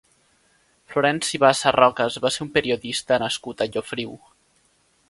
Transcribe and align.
Florenci 0.93 1.39
Bassa 1.43 1.75
Rocas 1.75 2.17
va 2.25 2.33
ser 2.37 2.43
un 2.47 2.51
periodista 2.57 3.21
nascut 3.27 3.67
a 3.67 3.71
Llofriu. 3.73 4.19